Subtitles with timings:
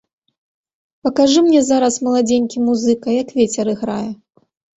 [1.07, 4.09] Пакажы мне зараз, маладзенькі музыка, як вецер іграе!